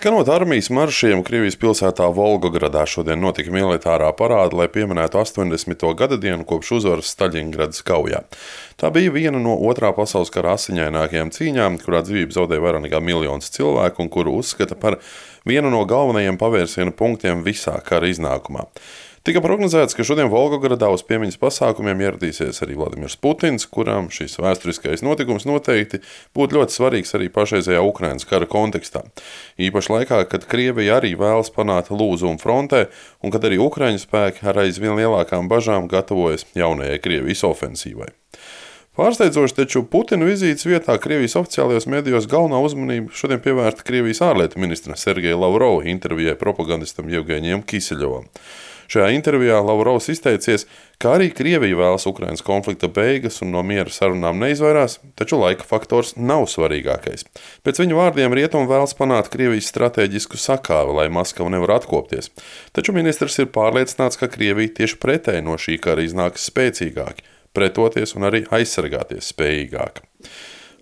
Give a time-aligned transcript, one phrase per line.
[0.00, 5.84] Skanot armijas maršiem, Krievijas pilsētā Volgogradā šodien notika militārā parāda, lai pieminētu 80.
[5.92, 8.22] gada dienu kopš uzvaras Staļingradas kaujā.
[8.80, 13.52] Tā bija viena no otrā pasaules kara asiņainākajām cīņām, kurā dzīvību zaudēja vairāk nekā miljons
[13.52, 14.96] cilvēku un kuru uzskata par
[15.44, 18.70] vienu no galvenajiem pavērsiena punktiem visā kara iznākumā.
[19.20, 25.02] Tika prognozēts, ka šodien Volgogradā uz piemiņas pasākumiem ieradīsies arī Vladimirs Putins, kuram šis vēsturiskais
[25.04, 26.00] notikums noteikti
[26.32, 29.02] būtu ļoti svarīgs arī pašreizējā Ukrainas kara kontekstā.
[29.60, 32.86] Īpaši laikā, kad Krievija arī vēlas panākt lūzumu frontē,
[33.20, 38.08] un kad arī Ukraiņu spēki ar aizvien lielākām bažām gatavojas jaunajai Krievijas ofensīvai.
[38.96, 44.96] Pārsteidzoši, taču Putina vizītes vietā Krievijas oficiālajos medijos galvenā uzmanība šodien pievērsta Krievijas ārlietu ministra
[44.96, 48.32] Sergeja Lavrova intervijai propagandistam Jevgeņiem Kiseļovam.
[48.90, 50.64] Šajā intervijā Lavrovs izteicies,
[50.98, 56.16] ka arī Krievija vēlas Ukrainas konflikta beigas un no miera sarunām neizvairās, taču laika faktors
[56.18, 57.22] nav svarīgākais.
[57.62, 62.32] Pēc viņa vārdiem Rietumi vēlas panākt Krievijas stratēģisku sakāvi, lai Maskava nevar atkopties.
[62.74, 67.22] Taču ministrs ir pārliecināts, ka Krievija tieši pretēji no šī kara iznāks spēcīgāki,
[67.54, 70.02] pretoties un arī aizsargāties spējīgāk.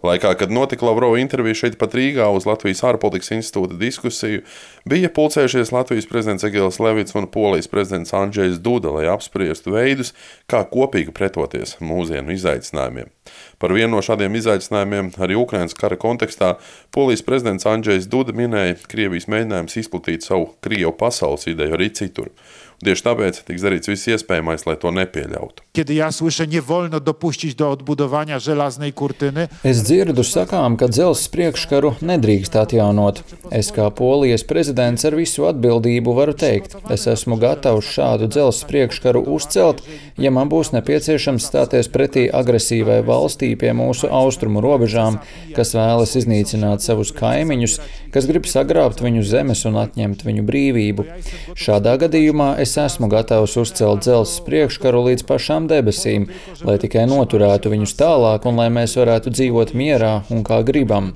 [0.02, 4.44] Laikā, kad notika Lavrova intervija šeit pat Rīgā uz Latvijas ārpolitikas institūta diskusiju,
[4.86, 10.14] bija pulcējušies Latvijas prezidents Egils Levits un Polijas prezidents Andrzejs Duda, lai apspriestu veidus,
[10.46, 13.10] kā kopīgi pretoties mūsdienu izaicinājumiem.
[13.58, 16.54] Par vienu no šādiem izaicinājumiem arī Ukrainas kara kontekstā
[16.94, 22.30] Polijas prezidents Andrzejs Duda minēja Krievijas mēģinājumus izplatīt savu Krievu pasaules ideju arī citur.
[22.78, 25.64] Tieši tāpēc tiks darīts viss iespējamais, lai to nepieļautu.
[25.74, 29.48] Kiedy ja słyszę, nie wolno dopuścić do odbudowania żelaznej kurtyny.
[29.64, 33.22] Es dzirdu sakām, ka dzelzs priekškaru nedrīkst atjaunot.
[33.54, 39.22] Es kā polijas prezidents ar visu atbildību varu teikt, es esmu gatavs šādu dzelzs priekškaru
[39.32, 39.80] uzcelt,
[40.20, 45.16] ja man būs nepieciešams stāties pretī agresīvai valstī pie mūsu austrumu robežām,
[45.56, 47.78] kas vēlas iznīcināt savus kaimiņus,
[48.12, 51.08] kas grib sagrābt viņu zemes un atņemt viņu brīvību.
[51.56, 56.28] Šādā gadījumā es esmu gatavs uzcelt dzelzs priekškaru līdz pašām debesīm,
[56.60, 61.12] lai tikai noturētu viņus tālāk un lai mēs varētu dzīvot mierā un kā gribam.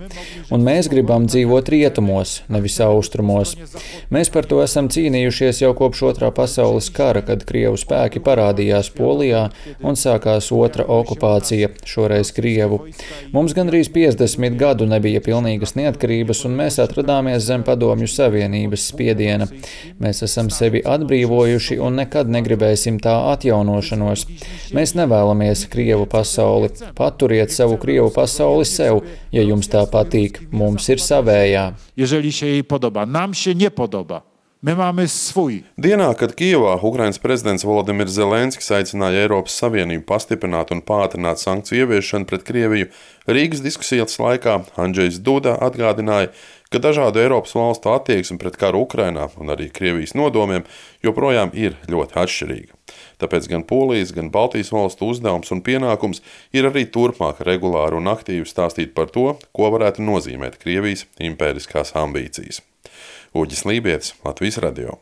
[0.52, 3.54] Un mēs gribam dzīvot rietumos, nevis austrumos.
[4.14, 9.48] Mēs par to esam cīnījušies jau kopš otrā pasaules kara, kad Krievu spēki parādījās Polijā
[9.82, 12.82] un sākās otra okupācija, šoreiz Krievu.
[13.34, 19.48] Mums gandrīz 50 gadu nebija pilnīgas neatkarības, un mēs atradāmies zem padomju savienības spiediena.
[20.02, 24.26] Mēs esam sevi atbrīvojuši un nekad negribēsim tā atjaunošanos.
[24.76, 26.70] Mēs nevēlamies Krievu pasauli.
[26.98, 29.00] Paturiet savu Krievu pasauli sev,
[29.32, 30.42] ja jums tā patīk.
[30.52, 31.72] Mums ir savējā.
[31.96, 34.22] Jeżeli się jej podoba, nam się nie podoba.
[34.62, 35.64] My mamy swój.
[35.78, 42.28] Dienā, kad Kijavā Ukrainas prezidents Volodimirs Zelenskis aicināja Eiropas Savienību pastiprināt un pātrināt sankciju ieviešanu
[42.30, 42.86] pret Krieviju,
[43.26, 46.30] Rīgas diskusijas laikā Andrzejs Duda atgādināja,
[46.72, 50.64] ka dažādu Eiropas valstu attieksme pret karu Ukrainā un arī Krievijas nodomiem
[51.04, 52.78] joprojām ir ļoti atšķirīga.
[53.22, 56.24] Tāpēc gan Polijas, gan Baltijas valstu uzdevums un pienākums
[56.56, 62.64] ir arī turpmāk regulāri un aktīvi stāstīt par to, ko varētu nozīmēt Krievijas impēriskās ambīcijas.
[63.36, 65.00] Uģis Lībijams, Latvijas Radio.